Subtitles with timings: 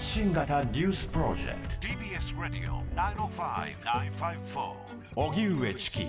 [0.00, 1.86] 発信型ニュースプロジェクト。
[1.86, 4.72] TBS ラディオ905-954
[5.14, 6.06] おぎゅうえちき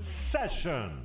[0.00, 1.04] セッション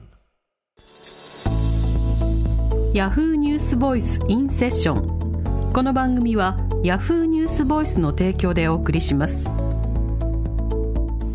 [2.94, 9.44] ヤフーニュースボイスインセッションこの番組はヤフーニュースボイスの提供でお送りします。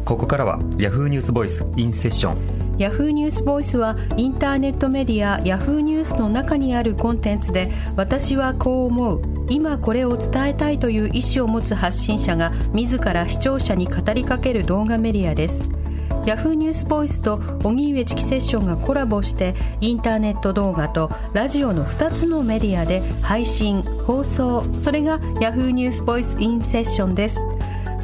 [0.07, 9.23] ここからはヤフーニュースボイスインセッションヤフーニュースボイスはインターネットメディアヤフーニュースの中にあるコンテンツで私はこう思う。
[9.49, 15.69] 今これを伝えたいという意思を持つ発信者が自ら視聴者に語りかける動画メディアです。
[16.27, 24.65] ヤフーニュースボイスと荻上チキセッションがコラボしてインターネット動画とラジオの2つのメディアで配信放送。
[24.79, 27.54] それがヤフーニュースボイスインセッションです。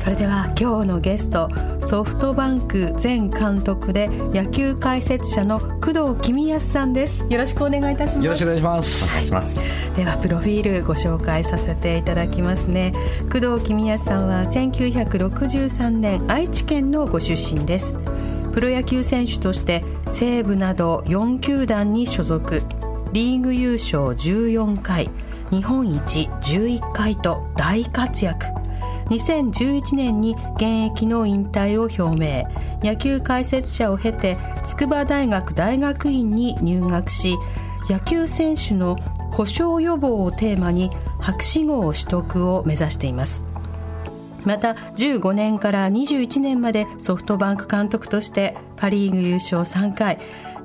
[0.01, 7.27] それでは今日のゲストソフトバンク前監督で野球解説者の工藤公康さんです。
[7.29, 8.25] よろしくお願いいたします。
[8.25, 9.05] よろしくお願いします。
[9.05, 9.61] お願いします。
[9.97, 12.95] ではプロフィールご紹介させていただきますね。
[13.31, 17.99] 工藤公康さんは1963年愛知県のご出身です。
[18.55, 22.63] プロ野球選手として西武など4球団に所属。
[23.13, 25.11] リーグ優勝14回。
[25.51, 28.60] 日本一11回と大活躍
[29.11, 32.45] 2011年に現役の引退を表明。
[32.83, 37.37] 野球解説者を経て筑波大学大学院に入学し
[37.91, 38.97] 野球選手の
[39.33, 43.45] 故障予防をテーマに博士号取得を目指しています。
[44.45, 50.19] また15年から21年までソフトバンク監督としてパ・リーグ優勝3回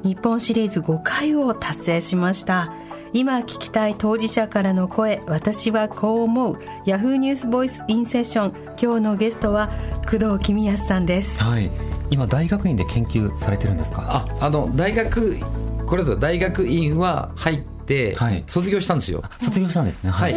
[0.03, 2.71] 日本シリーズ5回を達成しました。
[3.16, 6.58] 今聞きたい当事者からの声私はこう思う。
[6.85, 9.69] ヤフーニュースボイスインセッション今日のゲストは
[10.03, 11.41] 工藤公康さんです。
[11.41, 11.71] はい。
[12.09, 14.03] 今大学院で研究されてるんですか？
[14.05, 15.38] ああの大学
[15.88, 18.43] これだと大学院は入ってはい。
[18.47, 19.23] 卒業したんですよ。
[19.39, 20.11] 卒業したんですね。
[20.11, 20.36] はい、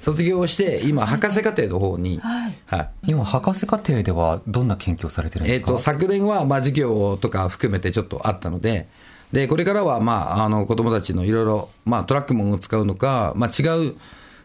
[0.00, 2.88] 卒業して今博士課程の方に、はい。
[3.06, 5.72] 今博士課程ではどんな研究をされてるんえー、ですか？
[5.74, 8.88] と昨年はまあ授業とか含めてちょっとあったので
[9.32, 13.96] でこれからはまああの子どもたちのいろいろまあトラックも使うのか、まあ、違う、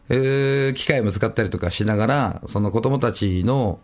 [0.10, 3.80] えー機械も使ったりとかしながらその子どもたちの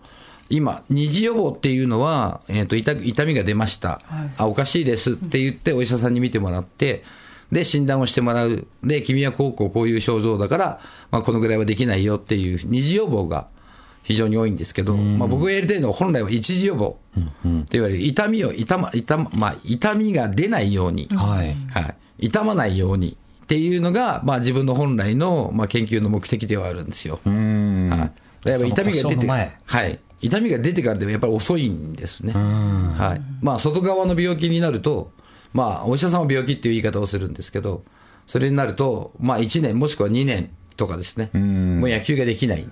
[0.50, 4.02] 今、二次予防っていうのは、えー、と痛痛みが出ました、
[4.38, 7.04] あ、おかしいですって言って、お医者さんに見てもらって、
[7.52, 10.80] で、診断をしてもらう、で、君はこうこうこういう症状だから、
[11.12, 13.48] まあ、このぐらいはできないよっていう、二次予防が
[14.04, 21.56] 非常に多いんですけど、まあ、僕がやりたいのは、本来は一次予防って言われる、痛みを痛ま、痛ま、まあ、痛みが出ないように、はい。
[21.72, 21.90] は
[22.20, 27.20] い、痛まないようにっていうのが、まあ、自分の本来の、まあ、研究の目的ではあるんですよ。
[27.26, 27.90] うん。
[27.90, 27.96] は
[28.46, 32.34] い、やっぱり痛みが出てはい、痛みが出てからでもやっぱり遅いんですね。
[32.34, 33.22] はい。
[33.42, 35.12] まあ、外側の病気になると、
[35.54, 37.84] まあ、お医者さんは病気っていう言い方をするんですけど、
[38.28, 42.72] それになると、まあ、1年もしくは2年とかですね、もう野球ができない、いわ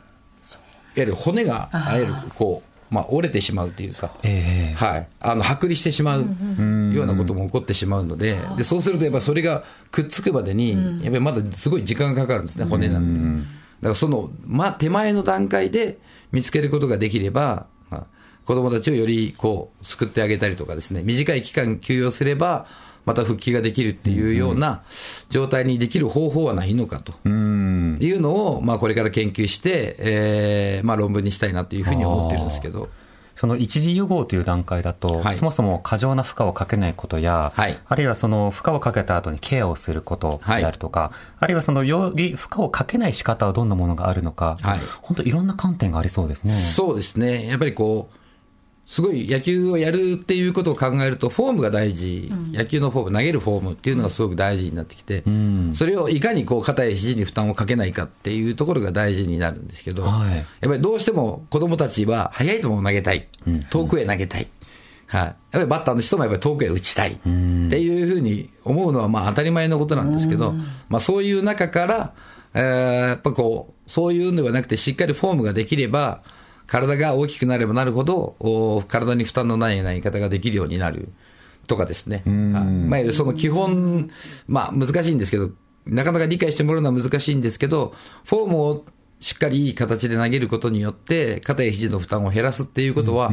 [0.96, 4.74] ゆる骨が、いわゆるこう、まあ、折れてしまうというか、ええ。
[4.76, 10.72] はい、あの剥離してしまうようなことも起こってしまうので、でそうするとやっぱそれがくっつくまでに、
[11.04, 13.48] やっぱりまだすごい時間がかかるんですね、骨なんで。
[13.82, 15.98] だからその、まあ、手前の段階で
[16.32, 18.04] 見つけることができれば、まあ
[18.46, 22.66] 子供たちをよりこう救ってあげたりとかですね、短い期間休養すれば、
[23.06, 24.84] また復帰ができるっていうような
[25.30, 27.14] 状態にできる方法はないのかと。
[27.24, 27.98] うん。
[28.02, 32.90] いうのを、まあ、これから研究して、えーまあ、論文にしたいなというふうに思ってるんですけど。
[33.36, 35.36] その一次予防という段階だと、はい。
[35.36, 37.78] そもそも過剰な負荷をかけないことや、はい。
[37.86, 44.80] あるいはその負荷をかけた後にケアをすることであるとか、あるいはそのより負荷をかけない仕方はどんなものがあるのか、はい。
[45.02, 46.54] 本当いろんな観点がありそうですね。
[46.54, 48.18] そうですね、やっぱりこう、
[48.88, 55.24] すごい野球をやるっていうことを考えると、フォームが大事、野球のフォーム、投げるフォームっていうのがすごく大事になってきて、
[55.74, 60.36] それをいかにこう肩や肘に負担をかけないかっていうところが大事になるんですけど、はい。
[60.36, 63.28] やっぱりどうしても子供たちは速い球を投げたい、
[63.72, 64.48] 遠くへ投げたい。
[65.08, 67.14] はい、やっぱりバッターの人もやっぱり遠くへ打ちたい。
[67.14, 70.54] っていうふうに思うのはまあ当たり前のことなんですけど、
[70.90, 72.14] まあ、そういう中から、
[72.54, 76.22] えーやっぱこう、そういうんではなくて、しっかりフォームができれば、
[76.68, 81.10] 体が大きくなればなるほど、お体に負担のない投げ方ができるようになる。
[81.68, 82.24] とかですね。
[82.26, 82.64] はい。
[82.66, 84.10] まあ、その基本、
[84.48, 85.52] まあ難しいんですけど、
[85.86, 88.86] なかなか理解してもらうのは難しいんですけど、フォームを
[89.20, 93.32] しっかりいい形で投げることによって、肩や肘の負担を減らすっていうことは、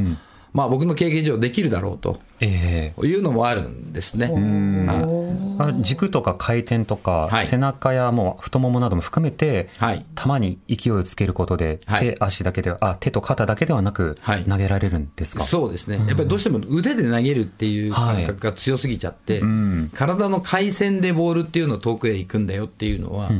[0.52, 4.26] まあ僕の経験上できるだろうとえいうのもあるんですね。
[4.26, 5.82] はい。
[5.82, 7.46] 軸とか回転とか、はい。
[7.46, 10.04] 背中やもう太ももなども含めて、はい。
[10.14, 12.14] 球に勢いをつけることで、はい。
[12.14, 14.44] 手、足だけでは、あ、手と肩だけではなく、はい。
[14.44, 15.44] 投げられるんですか？
[15.44, 19.90] そうですね、やっぱりどうしても腕で投げるっていう感覚が強すぎちゃって、ん。
[19.94, 23.30] 体の回線でボールっていうのを遠くへ行くんだよっていうのは、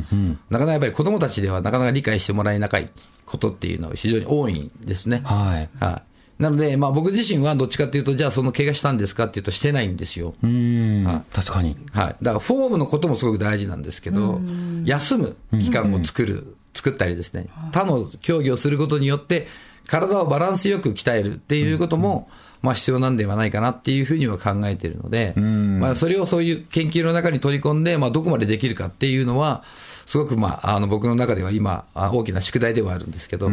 [0.49, 2.89] なかなかやっぱり子供たちではなかなか理解してもらえなかい
[3.25, 5.21] ことっていうのは非常に多いんですね。
[5.25, 5.69] はい。
[5.83, 6.01] はい。
[6.39, 10.33] なので、まあ僕自身はどっちかっていうと、じゃあその怪我したんですかっていうとしてないんですよ。
[10.43, 11.77] うん、はい確かに。
[11.91, 12.15] はい。
[12.21, 14.41] だからフォームのこともすごく大事なんですけど、
[14.85, 19.47] 休む期間を作る、作ったりですね、他の競技をすることによって、
[19.87, 22.29] 体をバランスよく鍛えるっていうことも、
[22.61, 29.63] まあ必要なんではないかなっていうふうには考えているので、まあそれをそういう研究の中に取り込んで、まあどこまでできるかっていうのは、
[30.13, 33.51] すごくまあ、あの僕の中では今、あ大きな宿題ではあるんですけど、は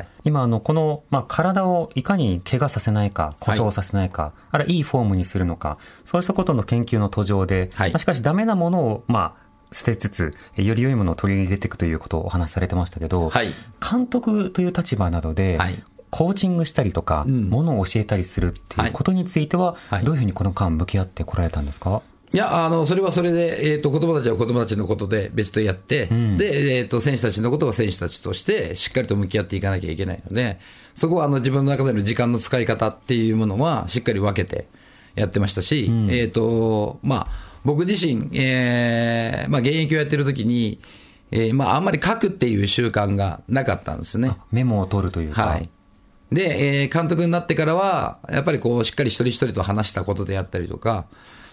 [0.00, 0.06] い。
[0.24, 7.92] 今、あの、この、まあ、体をいかに怪我させないか、故障させないか、あるいはいいフォームにするのか、そうしたことの研究の途上で、はい。
[7.92, 13.50] まあしかしダメなものを、まあ、捨てつつ、えより良いものを取り入れていくということをお話しされてましたけど、はい。
[13.80, 15.80] 監督という立場などで、はい。
[16.10, 17.48] コーチングしたりとか、ん。
[17.48, 20.04] ものを教えたりするっていうことについては、はい。
[20.04, 22.02] どういうふうにこの間向き合ってこられたんですか？
[22.34, 26.06] いや、あの、それはそれで、えっ、と、子供たちは子供たちのことで別とやって、
[26.38, 30.58] で、えっ、と、選手たちのことは選手たちとして、しっかりと向き合っていかなきゃいけないので、
[30.94, 34.66] そこは、あの、自分の中での時間の使い方っていうものは、しっかり分けて
[35.14, 40.80] やってましたし、えっ、と、まあ、僕自身、えー、まあ、現役をやってる時に、
[41.30, 44.36] えー、まあ、あんまり書くっていう習慣がなかったんですね。
[44.50, 45.46] メモを取るというか。
[45.46, 45.68] はい。
[46.32, 51.06] で、えー監督になってからは、やっぱりこう、しっかり一人一人と話したことであったりとか、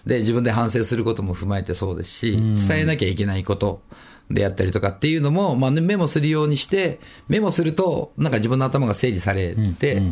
[0.06, 3.82] で、自分で反省することも踏まえてそうですし、伝えなきゃいけないこと
[4.30, 10.02] であったりとかっていうのも、まあ、ね、メモするようにして、メモすると、なんか自分の頭が整理されて、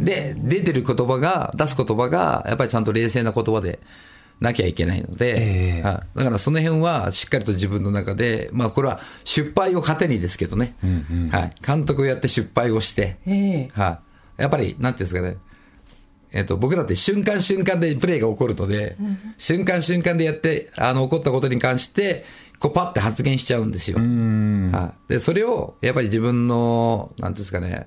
[0.00, 3.78] で、出てる言葉が、出す言葉が、やっぱりちゃんと冷静な言葉で、
[4.40, 5.82] なきゃいけないので、ええ。
[5.82, 6.18] はい。
[6.18, 10.76] だからその辺はしっかりと自分の中で、まあこれは失敗を糧にですけどね、
[11.32, 13.70] はい、監督をやって失敗をして、ええ。
[13.72, 14.00] は
[14.38, 14.42] い。
[14.42, 15.38] やっぱり、なんていうんですかね。
[16.32, 18.96] えっ、と、僕だって瞬間瞬間でプレーが起こるので、
[19.38, 22.24] 瞬間瞬間でやって、あの、起こったことに関して、
[22.58, 23.98] こうパッて発言しちゃうんですよ。
[23.98, 25.12] はい。
[25.12, 27.86] で、それを、やっぱり自分の、なんていうんですかね、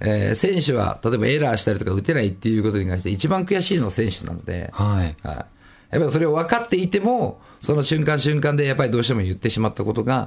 [0.00, 5.16] えー選手は、例えばエラーしたりとか打てないっていうことに関して、一番悔しいのは選手なので、はい。
[5.26, 5.36] はい。
[5.94, 10.26] やっぱりそれを分かっていても、その瞬間瞬間でやっぱりどうしても言ってしまったことが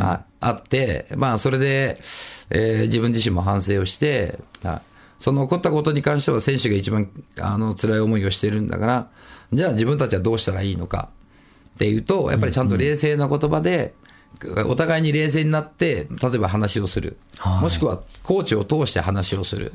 [0.00, 1.96] ああって、まあそれで、
[2.50, 7.08] えー自分自身も反省をして、はいその起こったことに関しては選手が一番
[7.40, 9.08] あの辛い思いをしてるんだから、
[9.52, 11.08] じゃあ自分たちはどうしたらいいのか
[11.76, 13.94] っていうと、やっぱりちゃんと冷静な言葉で、
[14.66, 17.16] お互いに冷静になって、例えば話をする。
[17.38, 19.72] はいもしくはコーチを通して話をする。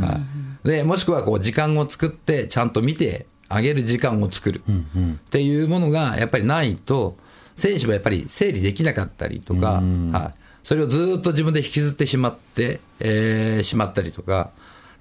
[0.00, 0.20] は
[0.64, 4.62] いで、もしくはこう時間を作って、ちゃんと見てあげる時間を作る。
[4.66, 7.16] っていうものがやっぱりないと、
[7.54, 9.82] 選手はやっぱり整理できなかったりとか、
[10.12, 10.38] はい。
[10.62, 14.50] それをずっと自分で引きずってしまって、えーしまったりとか、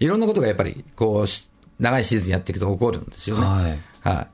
[0.04, 3.46] いろんなことがやっぱり、こうし、長いシーズンやっていくと起こるんですよね。
[3.46, 4.28] はいは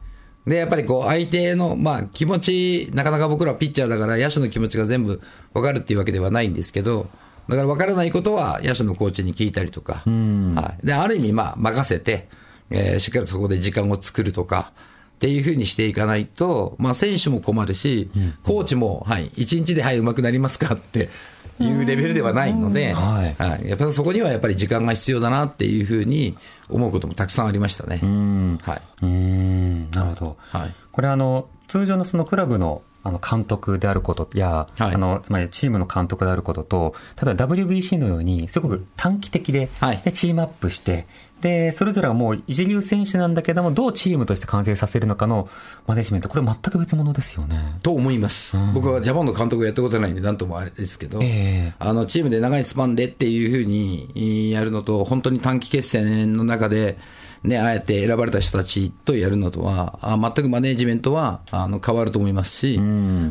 [0.47, 0.49] い。
[0.49, 5.21] で、やっぱりこう、相手の、まあ、気持ち、なかなか僕らはピッチャーだから、野手の気持ちが全部
[5.53, 7.07] 分かるっていうわけではないんですけど、
[7.47, 10.85] だから分からないことは、野手のコーチに聞いたりとか、はい。
[10.85, 12.29] で、ある意味、まあ、任せて、
[12.71, 18.09] えーしっかりとそこで時間を作るとか、っていうふうにしていかないと、まあ、選手も困るし、
[18.43, 21.09] コーチも、はい、一日で、はい、上手くなりますかって
[21.59, 26.37] いうレベルではないので、はいはい、やっぱりそこにはやっぱり時間が必要だなっていうふうに
[26.69, 27.97] 思うこともたくさんありましたね。
[27.97, 28.81] はい。
[29.01, 30.37] うーん、なるほど。
[30.49, 34.95] はいこれあの、通常のそのクラブのあの監督であることや、はい。
[34.95, 40.01] あの、つまりチームの監督であることと、例えば WBC のように、すごく短期的で、はい。
[40.03, 41.07] でチームアップして、
[41.41, 45.49] で、それぞれはもう一流選手なんだけども、どうチームとして完成させるのかの
[45.87, 47.77] マネジメント、これ全く別物ですよね。
[47.81, 51.73] と思います、僕はジャパンの監督をやったことないんで、なんともあれですけど、ええ。
[51.79, 56.97] あのチームで長いスパンでっていうふうにやるのと、本当に短期決戦の中で、
[57.43, 62.79] ね、あえて選ばれた人たちとやるのとは、あ全くマネージメントはあの変わると思いますし、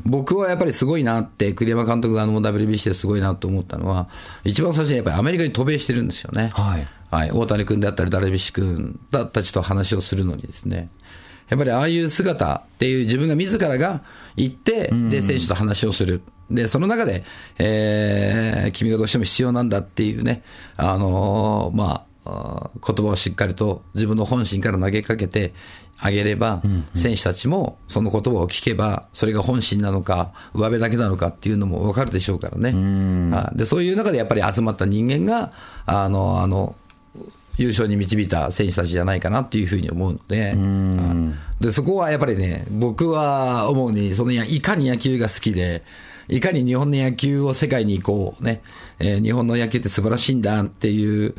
[0.04, 4.08] 僕はやっぱりすごいなって、栗山監督があの WBC ですごいなと思ったのは、
[4.44, 6.48] 一番最初にやっぱりアメリカに渡米してるんですよね。
[6.54, 6.86] はい。
[7.10, 10.88] はい、大谷君であったり、ダルビッシュ君たちと話をするのにですね、
[11.48, 14.02] やっぱりああいう姿っていう自分が自らが
[14.36, 16.22] 行って、で、選手と話をする。
[16.50, 17.24] で、その中で、
[17.58, 20.42] えー君がどうしても必要なんだっていうね、
[20.76, 25.54] あのーまあ、言葉をしっかりと自分の本心から投げかけて
[26.00, 26.62] あげれば、
[26.94, 33.30] 選手たちもその言葉を聞けば、それが本心なのか、上辺だけなのかっていうのも分かるでしょうからね。
[33.34, 35.52] はいでそういう中でやっぱり集まった人間が、
[35.86, 36.76] あの、あの、
[37.56, 45.82] 優勝に導いた選手たちじゃないかなっていうふうに思うので、はいでそこはやっぱりね、僕は思うに、そのやいかに野球が好きで、
[46.28, 48.62] いかに日本の野球を世界にこうね、
[49.00, 51.34] えー日本の野球って素晴らしいんだっていう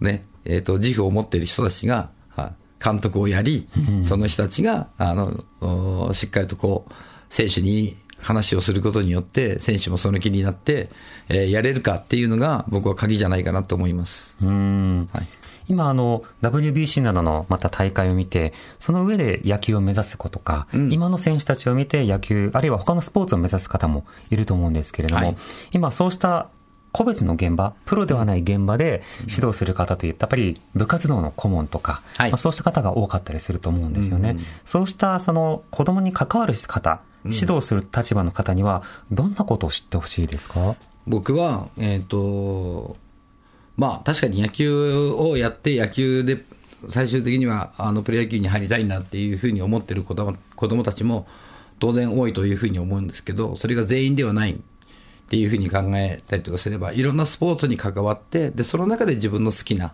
[0.00, 2.52] ね、えっ、と、自負を持っている人たちが、はい
[2.82, 3.68] 監督をやり、
[4.02, 6.92] その人たちが、あの、おしっかりとこう、
[7.28, 10.88] 選手に話をすることによって、選手もその気になって、
[11.28, 14.38] えーやれるかっていうのが、僕は鍵じゃないかなと思います。
[14.40, 15.08] うん。
[15.12, 15.26] はい。
[15.68, 20.92] 今あの WBC などのまた大会を見てその上で野球を目指す子とか、うん。
[20.92, 25.36] 今の選手たちを見て野球あるいは他のスポーツを目指す方もいると思うんですけれども、はい。
[25.72, 26.48] 今そうした
[26.92, 32.30] 個別の現場、プロではない現場で指導する方といった、やっぱり部活動の顧問とか、はい。
[32.30, 34.38] まあ、そうした方が多かったりすると思うんですよね。
[34.64, 40.74] そうしたその子供に関わる方、指導する立場の方には、どんなことを知ってほしいですか？
[41.06, 42.96] 僕は、えっ、と、
[43.76, 46.44] まあ確かに野球をやって野球で
[46.88, 51.26] 最終的にはあのプロ野球に入りたいなっていうふうに思ってる子供子供たちも
[51.78, 54.60] 当然多いというふうに思うんですけど、それが全員ではない
[55.30, 59.92] っていうふうに考えたりとかすれば、いろんなスポーツに関わって、で、その中で自分の好きな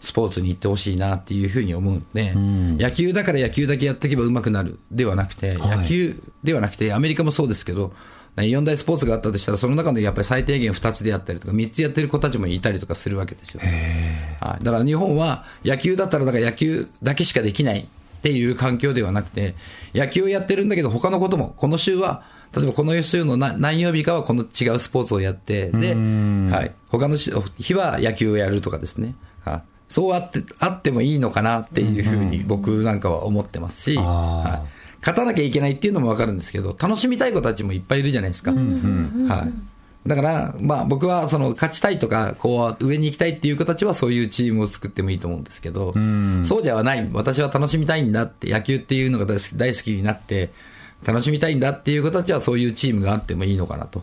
[0.00, 2.34] スポーツに行ってほしいなっていうふうに思うんで、
[2.80, 4.78] 野球だから野球だけやっていけば上手くなる。
[4.92, 5.78] ではなくて、はい。
[5.78, 7.94] 野球ではなくて、アメリカもそうですけど、
[8.36, 13.60] 4大スポーツがあったとしたら、その中でやっぱり最低限2つであったりとか、3つやってる子たちもいたりとかするわけですよ。
[14.40, 17.88] はい、だから日本は野球だったら、だから野球だけしかできない
[18.26, 19.54] っていう環境ではなくて、
[19.94, 22.24] 野球をやってるんだけど、他のことも、この週は、
[22.56, 29.14] 例えばこの週のな何曜日かはこの違うスポーツをやって、で、はい、他のし日は野球をやるとかですね。
[29.44, 29.62] はい。
[29.88, 34.04] そうあって、あってもいいのかなっていうふうに僕なんかは思ってますし、あー。
[34.04, 34.68] はい。
[35.00, 38.50] 勝たなきゃいけないっていうのもわかるんですけど、楽しみたい子たちもいっぱいいるじゃないですか。
[38.50, 39.75] はい。
[40.06, 45.94] だから、まあ僕はその勝ちたいとか、こう上に行きたいっていう子たちはそういうチームを作ってもいいと思うんですけど、
[46.44, 47.08] そうじゃない。
[47.12, 50.50] 私は楽しみたいんだって、野球っていうのが大好きになって、
[51.04, 54.02] 楽しみたいんだっていう子たちはそういうチームがあってもいいのかなと。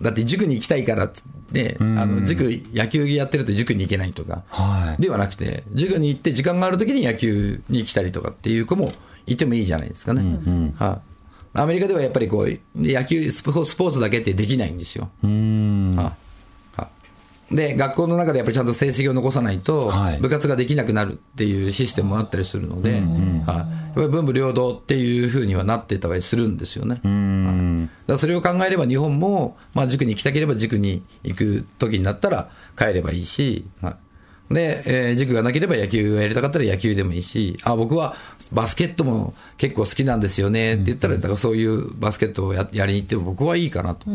[0.00, 2.44] だって塾に行きたいからっつって、あの塾、
[2.74, 8.92] 野球やってると塾に行けないとか、はいではなくて、授業に行って時間があるときに野球に来たりとかっていう子も
[9.26, 10.22] いてもいいじゃないですかね。
[10.76, 11.11] はい
[11.54, 15.10] アメリカではやっぱりこう、野球スポ、ーツだけってできないんですよ。
[15.22, 15.94] うん。
[15.96, 16.14] はいはい
[17.54, 27.02] で、学校の中でやっぱりちゃんと成績を残さないとはい、部活ができなくなるっていうシステムもあったりするので、はいやっぱり文武両道っていうふうにはなってたりするんですよね。
[27.04, 27.90] うん。
[28.06, 33.96] だそれを考えれば日本も、まあ、塾に行きたければ塾に行く時になったら帰ればいいし、はい、
[34.52, 38.14] で、えー塾がなければ野球がやりたかったら野球でもいいし、あ、僕は
[38.52, 44.06] バスケットも結構好きなんですよねって言ったら、だからそういうバスケットをややりに行っても僕はいいかなと。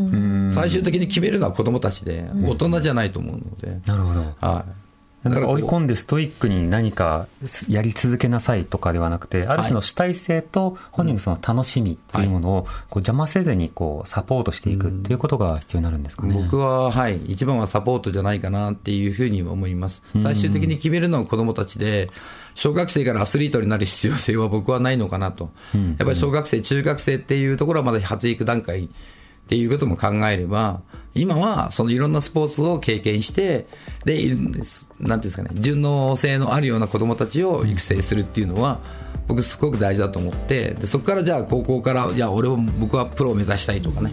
[0.52, 3.80] 最終的に決めるのは子供たちで、大人じゃないと思うので。
[3.86, 4.20] なるほど。
[4.40, 4.87] はい。
[5.24, 7.26] なんか追い込んんでストイックに何か
[7.68, 16.34] やり続けなさいとかではなくて、ある種の主体性と本人のその楽しみっていうものをこう邪魔せずにこうサポートしていくっていうことが必要になるんですかね。
[16.34, 20.02] 僕は、はい、一番はサポートじゃないかなっていうふうに思います。
[20.22, 22.10] 最終的に決めるのは子供たちで、
[22.54, 25.50] 小学生からアスリートになる必要性は僕はないのかなと。
[25.74, 28.88] やっぱり小学生、中学生っていうところはまだ発育段階
[29.48, 30.82] っていうことも考えれば、
[31.14, 33.66] 今はそのいろんなスポーツを経験して、
[34.04, 34.90] で、いるんです。
[35.00, 38.80] なんていうんですかね、順応性のあるような子供たちを育成するっていうのは、
[39.26, 44.12] 僕すごく大事だと思って、でそこからじゃあ高校から、いや、俺は、僕はプロを目指したいとかね、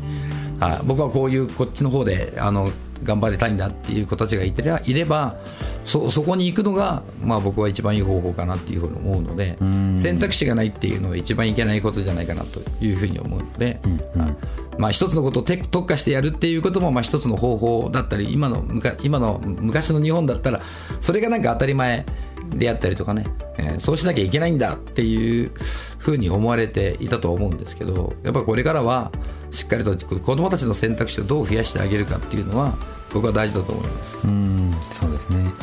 [0.62, 2.72] はい、僕はこういうこっちの方で、あの、
[3.04, 5.36] 頑張りたいんだっていう子たちがいてりゃいれば
[5.84, 9.58] そそこに行くのが、まあ、僕は一番いい方法かなっていうふうに思うので
[9.98, 13.80] 選択肢がないっていうのは一番いけないことじゃないかなというふうに思うので、
[14.16, 14.36] はい
[14.78, 18.64] まあ、一つのことをて特化してやるっていうこともまあ一つの方法だったり今の
[19.04, 20.62] 今の昔の日本だったら
[21.00, 22.06] それがなんか当たり前
[22.50, 23.26] であったりとかね、
[23.58, 25.52] えーそうしなきゃいけないんだっていう
[25.98, 29.12] ふうに思われていたと思うんですけどやっぱりこれからは
[29.52, 32.76] しっかりと子どもたちの選択肢をどう増やしてあげるかっていうのは
[33.14, 34.28] 僕は大事だと思います。
[34.28, 35.54] うん、そうですね。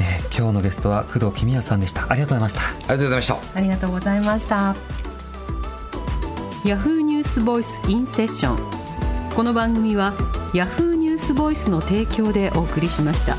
[0.00, 2.06] えー今日のゲストは工藤公康さんでした。
[2.10, 2.60] ありがとうございました。
[2.60, 3.36] ありがとうございました。
[3.54, 4.76] ありがとうございました
[6.66, 10.14] ヤフーニュースボイスインセッションこの番組は
[10.52, 13.34] ヤフーニュースボイスの提供でお送りしました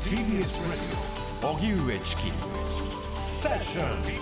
[0.00, 0.62] TBS
[1.42, 2.22] Radio 荻上チキ
[3.12, 4.21] セッション